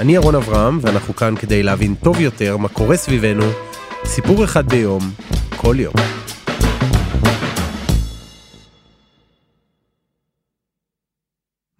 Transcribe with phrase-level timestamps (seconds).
[0.00, 3.44] אני ירון אברהם, ואנחנו כאן כדי להבין טוב יותר מה קורה סביבנו,
[4.04, 5.02] סיפור אחד ביום,
[5.56, 5.94] כל יום.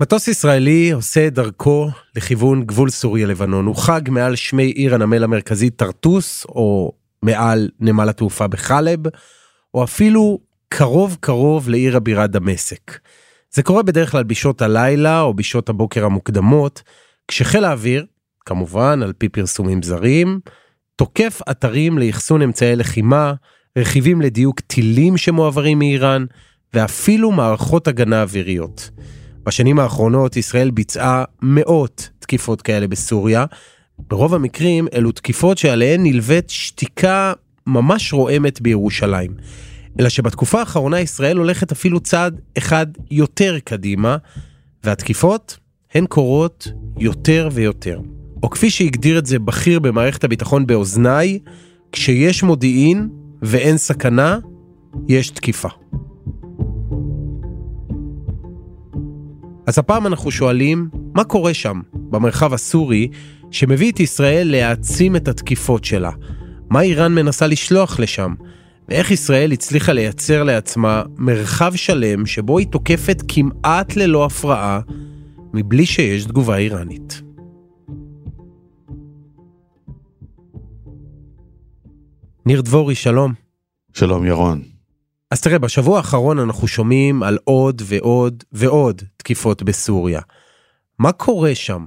[0.01, 3.67] מטוס ישראלי עושה את דרכו לכיוון גבול סוריה-לבנון.
[3.67, 9.01] הוא חג מעל שמי עיר הנמל המרכזית טרטוס, או מעל נמל התעופה בחלב,
[9.75, 10.39] או אפילו
[10.69, 12.99] קרוב קרוב לעיר הבירה דמשק.
[13.51, 16.83] זה קורה בדרך כלל בשעות הלילה או בשעות הבוקר המוקדמות,
[17.29, 18.07] כשחיל האוויר,
[18.47, 20.41] כמובן על פי פרסומים זרים,
[20.97, 23.33] תוקף אתרים לאחסון אמצעי לחימה,
[23.79, 26.25] רכיבים לדיוק טילים שמועברים מאיראן,
[26.75, 28.91] ואפילו מערכות הגנה אוויריות.
[29.45, 33.45] בשנים האחרונות ישראל ביצעה מאות תקיפות כאלה בסוריה.
[33.99, 37.33] ברוב המקרים אלו תקיפות שעליהן נלווית שתיקה
[37.67, 39.35] ממש רועמת בירושלים.
[40.01, 44.17] אלא שבתקופה האחרונה ישראל הולכת אפילו צעד אחד יותר קדימה,
[44.85, 45.59] והתקיפות
[45.95, 48.01] הן קורות יותר ויותר.
[48.43, 51.39] או כפי שהגדיר את זה בכיר במערכת הביטחון באוזניי,
[51.93, 53.09] כשיש מודיעין
[53.43, 54.39] ואין סכנה,
[55.09, 55.69] יש תקיפה.
[59.67, 63.09] אז הפעם אנחנו שואלים, מה קורה שם, במרחב הסורי,
[63.51, 66.11] שמביא את ישראל להעצים את התקיפות שלה?
[66.71, 68.35] מה איראן מנסה לשלוח לשם?
[68.89, 74.81] ואיך ישראל הצליחה לייצר לעצמה מרחב שלם שבו היא תוקפת כמעט ללא הפרעה,
[75.55, 77.23] מבלי שיש תגובה איראנית.
[82.47, 83.33] ניר דבורי, שלום.
[83.93, 84.63] שלום ירון.
[85.31, 90.21] אז תראה, בשבוע האחרון אנחנו שומעים על עוד ועוד ועוד תקיפות בסוריה.
[90.99, 91.87] מה קורה שם?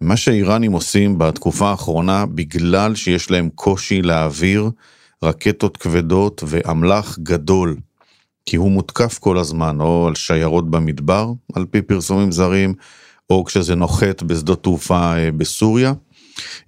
[0.00, 4.70] מה שהאיראנים עושים בתקופה האחרונה, בגלל שיש להם קושי להעביר
[5.24, 7.76] רקטות כבדות ואמל"ח גדול,
[8.50, 12.74] כי הוא מותקף כל הזמן, או על שיירות במדבר, על פי פרסומים זרים,
[13.30, 15.92] או כשזה נוחת בשדות תעופה אה, בסוריה.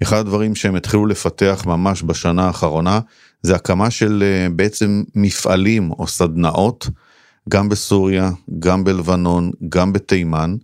[0.02, 3.00] אחד הדברים שהם התחילו לפתח ממש בשנה האחרונה,
[3.42, 6.88] זה הקמה של אה, בעצם מפעלים או סדנאות,
[7.48, 10.56] גם בסוריה, גם בלבנון, גם בתימן,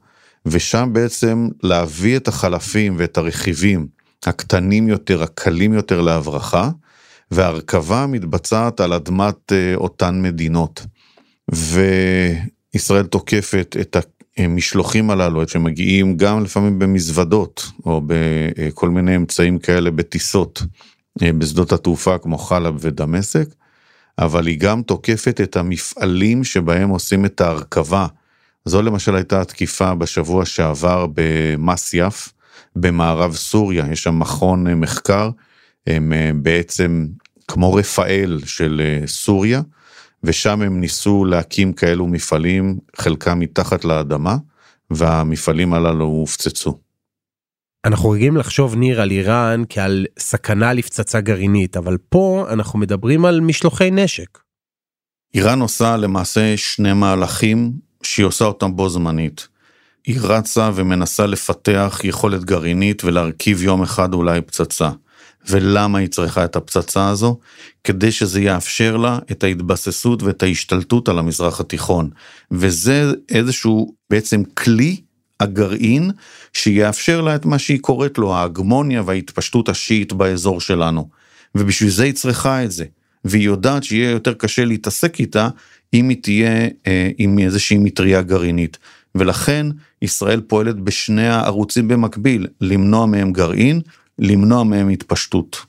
[0.47, 3.87] ושם בעצם להביא את החלפים ואת הרכיבים
[4.27, 6.71] הקטנים יותר, הקלים יותר להברחה,
[7.31, 10.87] והרכבה מתבצעת על אדמת אה, אותן מדינות.
[11.53, 13.97] וישראל תוקפת את
[14.39, 20.63] המשלוחים הללו שמגיעים גם לפעמים במזוודות או בכל מיני אמצעים כאלה בטיסות
[21.23, 23.49] אה, בשדות התעופה כמו חלב ודמשק,
[24.19, 28.07] אבל היא גם תוקפת את המפעלים שבהם עושים את ההרכבה.
[28.65, 32.33] זו למשל הייתה התקיפה בשבוע שעבר במסייף,
[32.77, 35.31] במערב סוריה, יש שם מכון אה, מחקר,
[35.87, 37.07] הם אה, בעצם
[37.49, 39.61] כמו רפאל של סוריה,
[40.25, 44.37] ושם הם ניסו להקים כאלו מפעלים, חלקם מתחת לאדמה,
[44.91, 46.79] והמפעלים הללו הופצצו.
[47.85, 53.41] אנחנו רגילים לחשוב ניר על איראן כעל סכנה לפצצה גרעינית, אבל פה אנחנו מדברים על
[53.41, 54.39] משלוחי נשק.
[55.35, 59.49] איראן עושה למעשה שני מהלכים שהיא עושה אותם בו זמנית.
[60.05, 64.91] היא רצה ומנסה לפתח יכולת גרעינית ולהרכיב יום אחד אולי פצצה.
[65.47, 67.39] ולמה היא צריכה את הפצצה הזו?
[67.85, 72.11] כדי שזה יאפשר לה את ההתבססות ואת ההשתלטות על המזרח התיכון.
[72.51, 75.01] וזה איזשהו בעצם כלי
[75.41, 76.11] הגרעין
[76.53, 81.09] שיאפשר לה את מה שהיא קוראת לו ההגמוניה וההתפשטות השיעית באזור שלנו.
[81.55, 82.85] ובשביל זה היא צריכה את זה.
[83.25, 85.49] והיא יודעת שיהיה יותר קשה להתעסק איתה
[85.95, 88.79] אם היא תהיה אה, עם איזושהי מטריה גרעינית.
[89.15, 89.67] ולכן
[90.03, 93.81] ישראל פועלת בשני הערוצים במקביל, למנוע מהם גרעין
[94.19, 95.67] למנוע מהם התפשטות.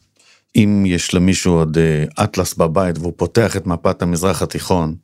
[0.55, 4.95] אם יש למישהו עוד אה, אטלס בבית והוא פותח את מפת המזרח התיכון,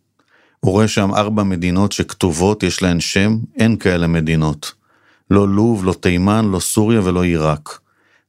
[0.60, 4.74] הוא רואה שם ארבע מדינות שכתובות, יש להן שם, אין כאלה מדינות.
[5.32, 7.80] לא לוב, לא תימן, לא סוריה ולא עיראק.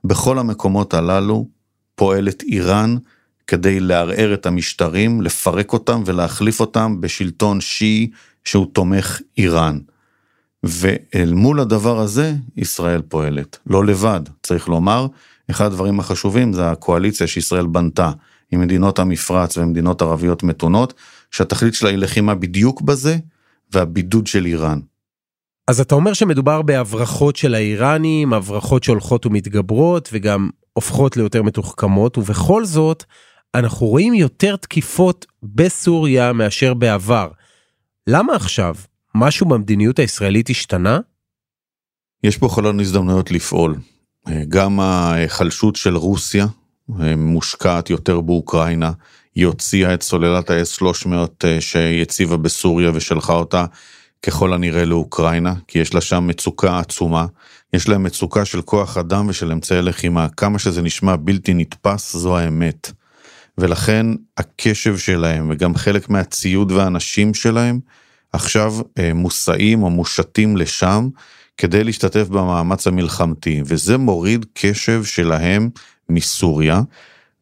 [0.04, 1.48] בכל המקומות הללו
[1.94, 2.96] פועלת איראן
[3.46, 8.10] כדי לערער את המשטרים, לפרק אותם ולהחליף אותם בשלטון שיעי
[8.44, 9.78] שהוא תומך איראן.
[10.62, 13.58] ואל מול הדבר הזה, ישראל פועלת.
[13.66, 15.06] לא לבד, צריך לומר,
[15.50, 18.10] אחד הדברים החשובים זה הקואליציה שישראל בנתה
[18.52, 20.94] עם מדינות המפרץ ומדינות ערביות מתונות,
[21.30, 23.16] שהתכלית שלה היא לחימה בדיוק בזה,
[23.72, 24.80] והבידוד של איראן.
[25.68, 32.64] אז אתה אומר שמדובר בהברחות של האיראנים, הברחות שהולכות ומתגברות, וגם הופכות ליותר מתוחכמות, ובכל
[32.64, 33.04] זאת,
[33.54, 37.28] אנחנו רואים יותר תקיפות בסוריה מאשר בעבר.
[38.06, 38.74] למה עכשיו?
[39.18, 40.98] משהו במדיניות הישראלית השתנה?
[42.22, 43.74] יש פה חלון הזדמנויות לפעול.
[44.48, 46.46] גם ההיחלשות של רוסיה
[47.16, 48.92] מושקעת יותר באוקראינה,
[49.34, 53.66] היא הוציאה את סוללת ה-S300 שיציבה בסוריה ושלחה אותה
[54.22, 57.26] ככל הנראה לאוקראינה, כי יש לה שם מצוקה עצומה.
[57.72, 60.28] יש להם מצוקה של כוח אדם ושל אמצעי לחימה.
[60.28, 62.92] כמה שזה נשמע בלתי נתפס, זו האמת.
[63.58, 67.80] ולכן הקשב שלהם וגם חלק מהציוד והאנשים שלהם
[68.32, 71.08] עכשיו אה, מוסעים או מושתים לשם
[71.56, 75.70] כדי להשתתף במאמץ המלחמתי, וזה מוריד קשב שלהם
[76.08, 76.80] מסוריה.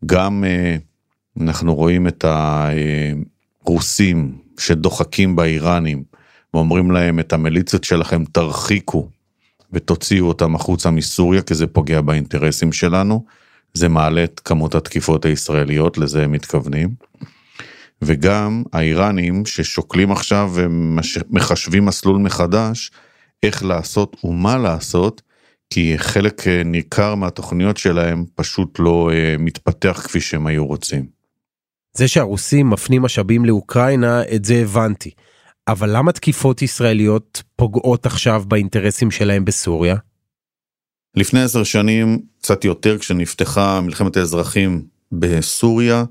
[0.06, 0.76] גם אה,
[1.40, 2.24] אנחנו רואים את
[3.64, 6.02] הרוסים שדוחקים באיראנים
[6.54, 9.08] ואומרים להם את המיליציות שלכם תרחיקו
[9.72, 13.24] ותוציאו אותם החוצה מסוריה כי זה פוגע באינטרסים שלנו.
[13.74, 16.94] זה מעלה את כמות התקיפות הישראליות, לזה הם מתכוונים.
[18.02, 22.90] וגם האיראנים ששוקלים עכשיו ומחשבים מסלול מחדש,
[23.42, 25.22] איך לעשות ומה לעשות,
[25.70, 31.06] כי חלק אה, ניכר מהתוכניות שלהם פשוט לא uh, מתפתח כפי שהם היו רוצים.
[31.96, 35.10] זה שהרוסים מפנים משאבים לאוקראינה, את זה הבנתי.
[35.68, 39.96] אבל למה תקיפות ישראליות פוגעות עכשיו באינטרסים שלהם בסוריה?
[41.16, 44.82] לפני עשר שנים, קצת יותר, כשנפתחה מלחמת האזרחים
[45.12, 46.04] בסוריה,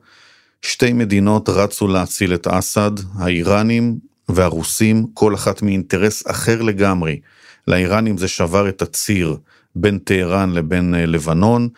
[0.65, 3.97] שתי מדינות רצו להציל את אסד, האיראנים
[4.29, 7.19] והרוסים, כל אחת מאינטרס אחר לגמרי.
[7.67, 9.37] לאיראנים זה שבר את הציר
[9.75, 11.69] בין טהרן לבין אה, לבנון.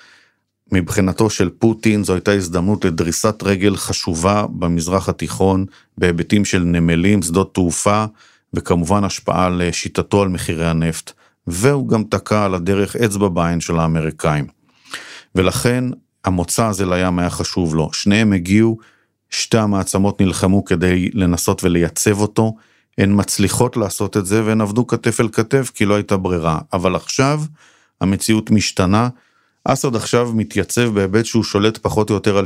[0.71, 5.65] מבחינתו של פוטין זו הייתה הזדמנות לדריסת רגל חשובה במזרח התיכון
[5.97, 8.05] בהיבטים של נמלים, שדות תעופה
[8.53, 11.11] וכמובן השפעה על שיטתו על מחירי הנפט.
[11.47, 14.45] והוא גם תקע על הדרך אצבע בעין של האמריקאים.
[15.35, 15.85] ולכן
[16.25, 17.89] המוצא הזה לים היה חשוב לו.
[17.93, 18.77] שניהם הגיעו,
[19.29, 22.55] שתי המעצמות נלחמו כדי לנסות ולייצב אותו,
[22.97, 26.59] הן מצליחות לעשות את זה והן עבדו כתף אל כתף כי לא הייתה ברירה.
[26.73, 27.41] אבל עכשיו
[28.01, 29.09] המציאות משתנה,
[29.63, 32.45] אסד עכשיו מתייצב בהיבט שהוא שולט פחות או יותר על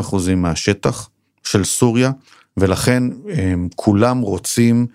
[0.00, 1.08] 70% מהשטח
[1.44, 2.10] של סוריה,
[2.56, 3.02] ולכן
[3.34, 4.86] הם, כולם רוצים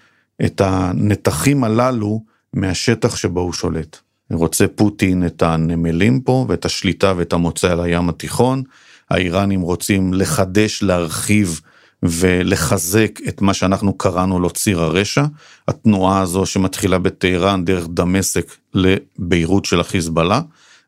[0.45, 3.97] את הנתחים הללו מהשטח שבו הוא שולט.
[4.35, 8.63] רוצה פוטין את הנמלים פה ואת השליטה ואת המוצא על הים התיכון,
[9.09, 11.61] האיראנים רוצים לחדש, להרחיב
[12.03, 15.25] ולחזק את מה שאנחנו קראנו לו ציר הרשע,
[15.67, 20.41] התנועה הזו שמתחילה בטהרן דרך דמשק לביירות של החיזבאללה,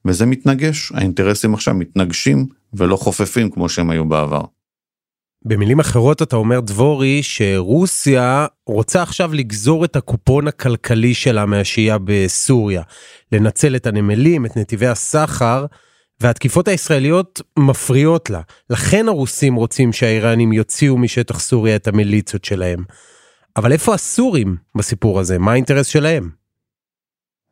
[0.05, 4.41] וזה מתנגש, האינטרסים עכשיו מתנגשים ולא חופפים כמו שהם היו בעבר.
[5.47, 12.81] במילים אחרות אתה אומר דבורי שרוסיה רוצה עכשיו לגזור את הקופון הכלכלי שלה מהשהייה בסוריה,
[13.31, 15.65] לנצל את הנמלים, את נתיבי הסחר,
[16.21, 18.41] והתקיפות הישראליות מפריעות לה.
[18.69, 22.83] לכן הרוסים רוצים שהאיראנים יוציאו משטח סוריה את המיליציות שלהם.
[23.57, 25.39] אבל איפה הסורים בסיפור הזה?
[25.39, 26.29] מה האינטרס שלהם?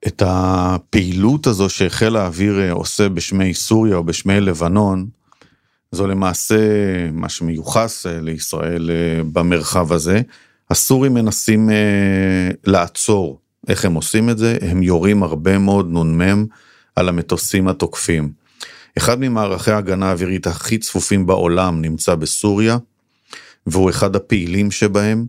[0.07, 5.05] את הפעילות הזו שחיל האוויר עושה בשמי סוריה או בשמי לבנון,
[5.93, 6.55] זו למעשה
[7.11, 10.21] מה שמיוחס אה, לישראל אה, במרחב הזה.
[10.69, 11.75] הסורים מנסים אה,
[12.63, 13.39] לעצור.
[13.67, 14.57] איך הם עושים את זה?
[14.61, 16.45] הם יורים הרבה מאוד נ"מ
[16.95, 18.31] על המטוסים התוקפים.
[18.97, 22.77] אחד ממערכי ההגנה האווירית הכי צפופים בעולם נמצא בסוריה,
[23.67, 25.25] והוא אחד הפעילים שבהם.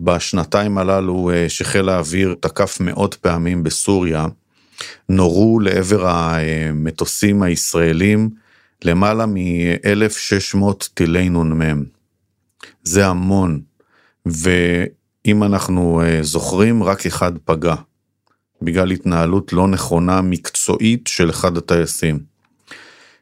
[0.00, 4.26] בשנתיים הללו שחיל האוויר תקף מאות פעמים בסוריה,
[5.08, 8.30] נורו לעבר המטוסים הישראלים
[8.82, 11.84] למעלה מ-1600 טילי נ"מ.
[12.82, 13.60] זה המון,
[14.26, 17.74] ואם אנחנו אה, זוכרים, רק אחד פגע,
[18.62, 22.18] בגלל התנהלות לא נכונה מקצועית של אחד הטייסים.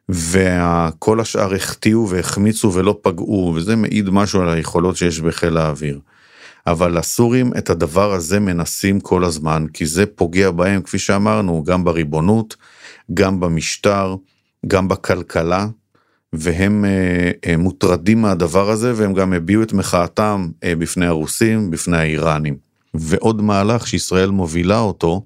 [0.09, 6.01] וכל השאר החטיאו והחמיצו ולא פגעו, וזה מעיד משהו על היכולות שיש בחיל האוויר.
[6.67, 11.85] אבל הסורים את הדבר הזה מנסים כל הזמן, כי זה פוגע בהם, כפי שאמרנו, גם
[11.85, 12.57] בריבונות,
[13.15, 14.17] גם במשטר,
[14.67, 15.67] גם בכלכלה,
[16.33, 21.97] והם אה, אה, מוטרדים מהדבר הזה, והם גם הביעו את מחאתם אה, בפני הרוסים, בפני
[21.97, 22.57] האיראנים.
[22.95, 25.25] ועוד מהלך שישראל מובילה אותו,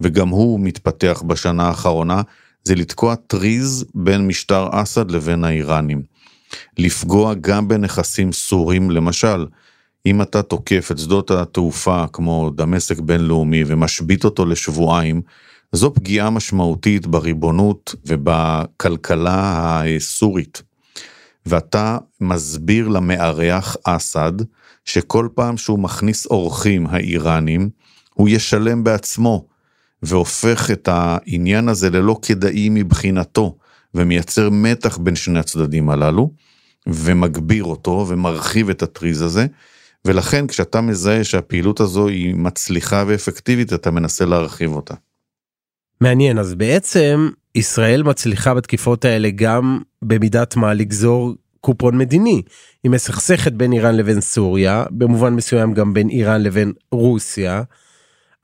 [0.00, 2.22] וגם הוא מתפתח בשנה האחרונה,
[2.64, 6.02] זה לתקוע טריז בין משטר אסד לבין האיראנים.
[6.78, 9.46] לפגוע גם בנכסים סורים, למשל,
[10.06, 15.22] אם אתה תוקף את שדות התעופה כמו דמשק בינלאומי ומשבית אותו לשבועיים,
[15.74, 20.62] זו פגיעה משמעותית בריבונות ובכלכלה הסורית.
[21.46, 24.32] ואתה מסביר למארח אסד
[24.84, 27.70] שכל פעם שהוא מכניס אורחים האיראנים,
[28.14, 29.46] הוא ישלם בעצמו,
[30.02, 33.56] והופך את העניין הזה ללא כדאי מבחינתו,
[33.94, 36.30] ומייצר מתח בין שני הצדדים הללו,
[36.86, 39.46] ומגביר אותו ומרחיב את הטריז הזה,
[40.04, 44.94] ולכן כשאתה מזהה שהפעילות הזו היא מצליחה ואפקטיבית, אתה מנסה להרחיב אותה.
[46.04, 52.42] מעניין, אז בעצם ישראל מצליחה בתקיפות האלה גם במידת מה לגזור קופון מדיני.
[52.84, 57.62] היא מסכסכת בין איראן לבין סוריה, במובן מסוים גם בין איראן לבין רוסיה.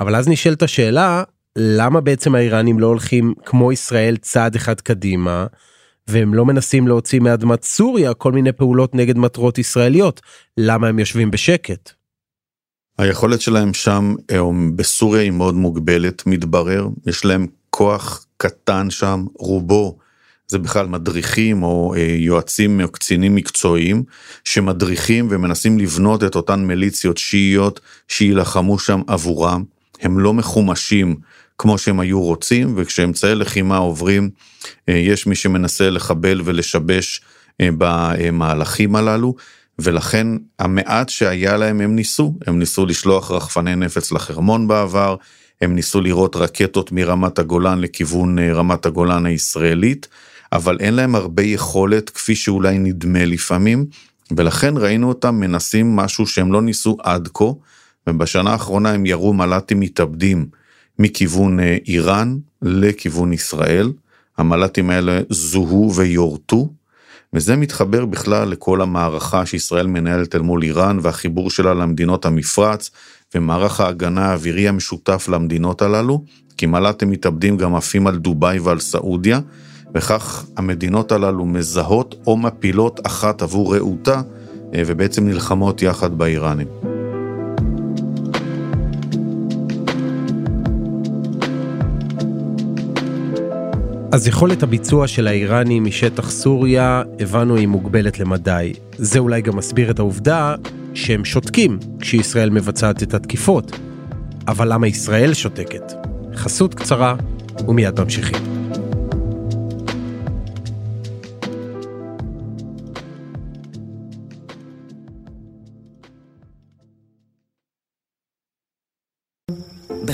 [0.01, 1.23] אבל אז נשאלת השאלה,
[1.57, 5.47] למה בעצם האיראנים לא הולכים כמו ישראל צעד אחד קדימה,
[6.09, 10.21] והם לא מנסים להוציא מאדמת סוריה כל מיני פעולות נגד מטרות ישראליות?
[10.57, 12.00] למה הם יושבים בשקט?
[13.01, 14.41] היכולת שלהם שם אה,
[14.77, 16.89] בסוריה היא מאוד מוגבלת, מתברר.
[17.07, 19.99] יש להם כוח קטן שם, רובו
[20.49, 24.03] זה בכלל מדריכים או אה, יועצים או קצינים מקצועיים
[24.45, 29.65] שמדריכים ומנסים לבנות את אותן מיליציות שיעיות שיילחמו שם עבורם.
[30.01, 31.17] הם לא מחומשים
[31.59, 34.31] כמו שהם היו רוצים וכשאמצעי לחימה עוברים
[34.89, 37.21] אה, יש מי שמנסה לחבל ולשבש
[37.63, 39.35] במהלכים הללו
[39.83, 40.27] ולכן
[40.59, 45.17] המעט שהיה להם הם ניסו, הם ניסו לשלוח רחפני נפץ לחרמון בעבר,
[45.61, 50.09] הם ניסו לירות רקטות מרמת הגולן לכיוון אה, רמת הגולן הישראלית,
[50.53, 53.87] אבל אין להם הרבה יכולת כפי שאולי נדמה לפעמים,
[54.37, 57.45] ולכן ראינו אותם מנסים משהו שהם לא ניסו עד כה,
[58.07, 60.47] ובשנה האחרונה הם ירו מל"טים מתאבדים
[60.99, 63.93] מכיוון אה, איראן לכיוון ישראל.
[64.39, 66.69] המל"טים האלה זוהו ויורטו,
[67.35, 72.91] וזה מתחבר בכלל לכל המערכה שישראל מנהלת אל מול איראן והחיבור שלה למדינות המפרץ
[73.35, 76.25] ומערך ההגנה האווירי המשותף למדינות הללו,
[76.57, 79.41] כי מל"טים מתאבדים גם עפים על דובאי ועל סעודיה,
[79.95, 84.21] וכך המדינות הללו מזהות או מפילות אחת עבור רעותה,
[84.75, 86.90] אה, ובעצם נלחמות יחד באיראנים.
[94.13, 98.73] אז יכולת הביצוע של האיראנים משטח סוריה, הבנו היא מוגבלת למדי.
[98.97, 100.55] זה אולי גם מסביר את העובדה
[100.95, 103.79] שהם שותקים כשישראל מבצעת את התקיפות.
[104.49, 105.93] אבל למה ישראל שותקת?
[106.35, 107.15] חסות קצרה
[107.69, 108.50] ומיד ממשיכים.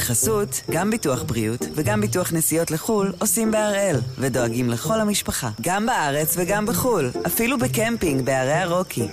[0.06, 6.36] בחסות, גם ביטוח בריאות וגם ביטוח נסיעות לחו"ל עושים בהראל, ודואגים לכל המשפחה, גם בארץ
[6.38, 9.08] וגם בחו"ל, אפילו בקמפינג בערי הרוקי.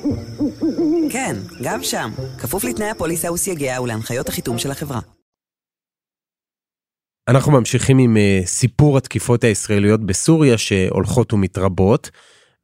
[1.10, 5.00] כן, גם שם, כפוף לתנאי הפוליסה וסייגיה ולהנחיות החיתום של החברה.
[7.28, 12.12] אנחנו ממשיכים עם uh, סיפור התקיפות הישראליות בסוריה שהולכות ומתרבות,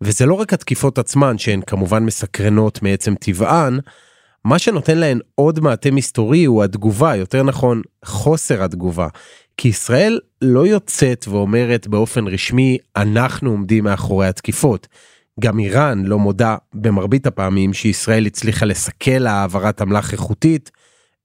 [0.01, 3.79] וזה לא רק התקיפות עצמן שהן כמובן מסקרנות מעצם טבען,
[4.45, 9.07] מה שנותן להן עוד מעטה מסתורי הוא התגובה, יותר נכון חוסר התגובה.
[9.57, 14.87] כי ישראל לא יוצאת ואומרת באופן רשמי אנחנו עומדים מאחורי התקיפות.
[15.39, 20.71] גם איראן לא מודה במרבית הפעמים שישראל הצליחה לסכל העברת אמל"ח איכותית,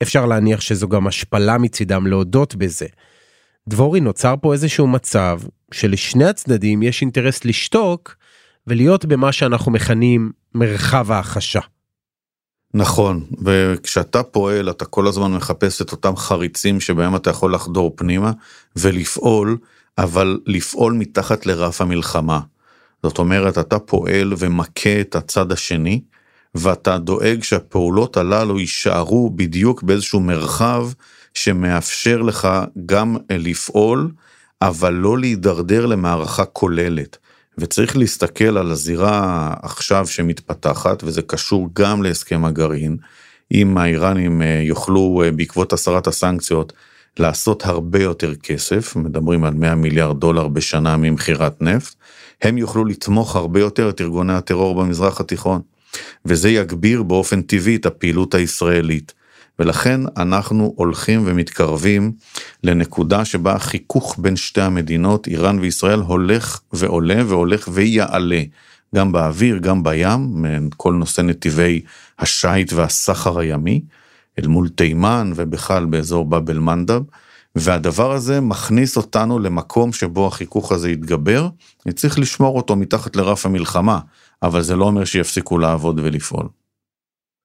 [0.03, 2.87] אפשר להניח שזו גם השפלה מצידם להודות בזה.
[3.69, 5.41] דבורי נוצר פה איזשהו מצב
[5.73, 8.17] שלשני הצדדים יש אינטרס לשתוק
[8.67, 11.61] ולהיות במה שאנחנו מכנים מרחב ההחשה.
[12.75, 18.33] נכון, וכשאתה פועל אתה כל הזמן מחפש את אותם חריצים שבהם אתה יכול לחדור פנימה
[18.77, 19.57] ולפעול,
[19.99, 22.41] אבל לפעול מתחת לרף המלחמה.
[23.03, 26.01] זאת אומרת, אתה פועל ומכה את הצד השני,
[26.55, 30.89] ואתה דואג שהפעולות הללו יישארו בדיוק באיזשהו מרחב
[31.35, 32.49] שמאפשר לך
[32.87, 34.11] גם לפעול,
[34.63, 37.19] אבל לא להידרדר למערכה כוללת.
[37.59, 42.97] וצריך להסתכל על הזירה עכשיו שמתפתחת, וזה קשור גם להסכם הגרעין.
[43.53, 46.73] אם האיראנים אה, יוכלו אה, בעקבות הסרת הסנקציות
[47.19, 51.95] לעשות הרבה יותר כסף, מדברים על 100 מיליארד דולר בשנה ממכירת נפט,
[52.43, 55.61] הם יוכלו לתמוך הרבה יותר את ארגוני הטרור במזרח התיכון.
[56.25, 59.13] וזה יגביר באופן טבעי את הפעילות הישראלית.
[59.59, 62.13] ולכן אנחנו הולכים ומתקרבים
[62.65, 68.43] לנקודה שבה החיכוך בין שתי המדינות, איראן וישראל, הולך ועולה והולך ויעלה,
[68.95, 70.45] גם באוויר, גם בים,
[70.77, 71.81] כל נושא נתיבי
[72.19, 73.81] השיט והסחר הימי,
[74.39, 77.03] אל מול תימן ובכלל באזור באב אל-מנדב.
[77.57, 81.49] והדבר הזה מכניס אותנו למקום שבו החיכוך הזה יתגבר,
[81.95, 84.01] צריך לשמור אותו מתחת לרף המלחמה,
[84.43, 86.49] אבל זה לא אומר שיפסיקו לעבוד ולפעול.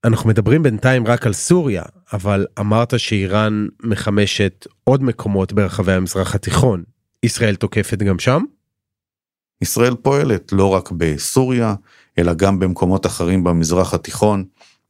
[0.06, 6.84] אנחנו מדברים בינתיים רק על סוריה, אבל אמרת שאיראן מחמשת עוד מקומות ברחבי המזרח התיכון.
[7.24, 8.44] ישראל תוקפת גם שם?
[9.62, 11.76] ישראל פועלת לא רק בסוריה,
[12.18, 14.44] אלא גם במקומות אחרים במזרח התיכון,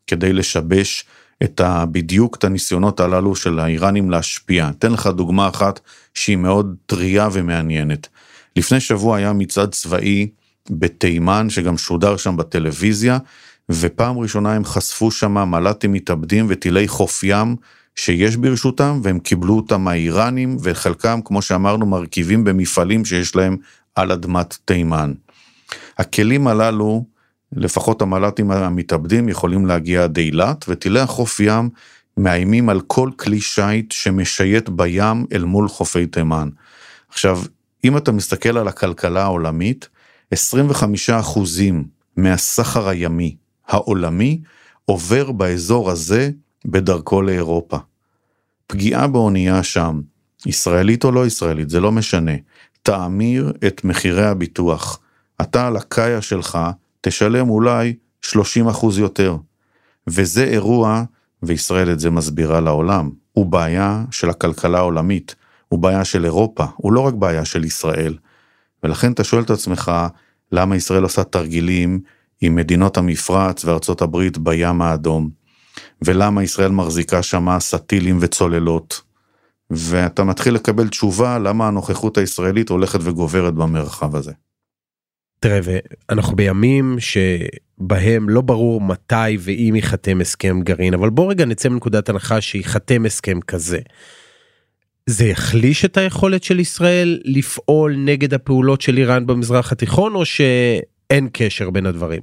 [0.08, 1.06] כדי לשבש
[1.44, 4.70] את ה, בדיוק את הניסיונות הללו של האיראנים להשפיע.
[4.70, 5.80] אתן לך דוגמה אחת
[6.14, 8.08] שהיא מאוד טריה ומעניינת.
[8.56, 10.30] לפני שבוע היה מצעד צבאי
[10.70, 13.18] בתימן שגם שודר שם בטלוויזיה,
[13.70, 17.56] ופעם ראשונה הם חשפו שם מל"טים מתאבדים וטילי חוף ים
[17.96, 23.58] שיש ברשותם, והם קיבלו אותם מהאיראנים, וחלקם, כמו שאמרנו, מרכיבים במפעלים שיש להם
[23.96, 25.14] על אדמת תימן.
[25.98, 27.06] הכלים הללו,
[27.52, 31.70] לפחות המל"טים המתאבדים, יכולים להגיע עד אילת, וטילי החוף ים
[32.18, 36.50] מאיימים על כל כלי שיט שמשייט בים אל מול חופי תימן.
[37.10, 37.42] עכשיו,
[37.84, 39.90] אם אתה מסתכל על הכלכלה העולמית,
[40.34, 40.38] 25%
[42.18, 43.36] מהסחר הימי
[43.70, 44.42] העולמי
[44.86, 46.32] עובר באזור הזה
[46.66, 47.78] בדרכו לאירופה.
[48.68, 50.02] פגיעה באונייה שם,
[50.46, 52.32] ישראלית או לא ישראלית, זה לא משנה,
[52.84, 55.00] תאמיר את מחירי הביטוח.
[55.42, 56.60] אתה על הקאיה שלך
[57.02, 57.96] תשלם אולי
[58.26, 58.30] 30%
[58.98, 59.38] יותר.
[60.08, 61.04] וזה אירוע,
[61.44, 65.36] וישראל את זה מסבירה לעולם, הוא בעיה של הכלכלה העולמית,
[65.68, 68.18] הוא בעיה של אירופה, הוא לא רק בעיה של ישראל.
[68.84, 69.92] ולכן אתה שואל את עצמך,
[70.52, 72.00] למה ישראל עושה תרגילים
[72.42, 75.30] עם מדינות המפרץ וארצות הברית בים האדום,
[76.02, 79.02] ולמה ישראל מחזיקה שמה סטילים וצוללות,
[79.72, 84.32] ואתה מתחיל לקבל תשובה למה הנוכחות הישראלית הולכת וגוברת במרחב הזה.
[85.40, 91.70] תראה, ואנחנו בימים שבהם לא ברור מתי ואם ייחתם הסכם גרעין, אבל בוא רגע נצא
[91.70, 93.80] מנקודת הנחה שייחתם הסכם כזה.
[95.06, 100.26] זה יחליש את היכולת של ישראל לפעול נגד הפעולות של איראן במזרח התיכון, או
[101.12, 102.22] שאין קשר בין הדברים?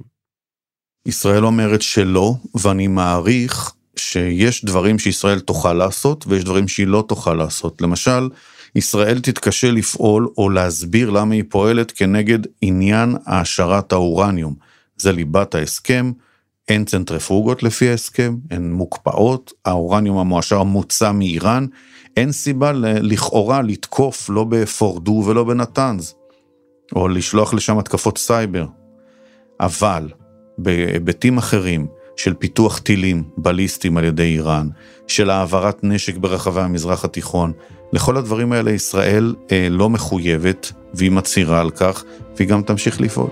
[1.05, 7.33] ישראל אומרת שלא, ואני מעריך שיש דברים שישראל תוכל לעשות, ויש דברים שהיא לא תוכל
[7.33, 7.81] לעשות.
[7.81, 8.29] למשל,
[8.75, 14.55] ישראל תתקשה לפעול או להסביר למה היא פועלת כנגד עניין העשרת האורניום.
[14.97, 16.11] זה ליבת ההסכם,
[16.67, 21.65] אין צנטריפוגות לפי ההסכם, הן מוקפאות, האורניום המועשר מוצא מאיראן,
[22.17, 26.13] אין סיבה לכאורה לתקוף לא בפורדו ולא בנתנז,
[26.95, 28.65] או לשלוח לשם התקפות סייבר.
[29.59, 30.09] אבל
[30.57, 34.67] בהיבטים אחרים של פיתוח טילים בליסטיים על ידי איראן,
[35.07, 37.51] של העברת נשק ברחבי המזרח התיכון,
[37.93, 42.03] לכל הדברים האלה ישראל אה, לא מחויבת, והיא מצהירה על כך,
[42.37, 43.29] והיא גם תמשיך לפעול.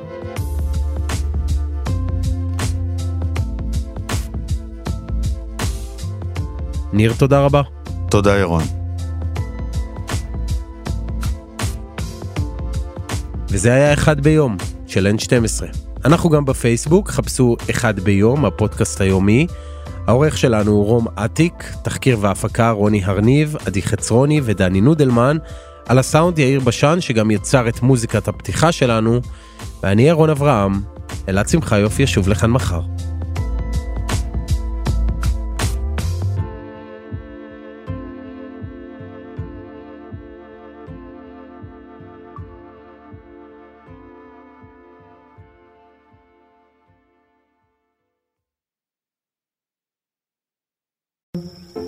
[6.93, 7.61] ניר, תודה רבה.
[8.09, 8.63] תודה, ירון.
[13.49, 14.57] וזה היה אחד ביום
[14.87, 15.84] של N12.
[16.05, 19.47] אנחנו גם בפייסבוק, חפשו אחד ביום, הפודקאסט היומי.
[20.07, 25.37] העורך שלנו הוא רום אטיק, תחקיר והפקה רוני הרניב, עדי חצרוני ודני נודלמן,
[25.85, 29.19] על הסאונד יאיר בשן שגם יצר את מוזיקת הפתיחה שלנו,
[29.83, 30.81] ואני ירון אברהם,
[31.29, 32.81] אלעד שמחיוף ישוב לכאן מחר.